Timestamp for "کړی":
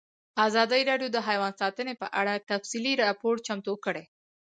3.85-4.03